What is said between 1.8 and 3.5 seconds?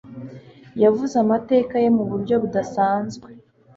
ye muburyo budasanzwe.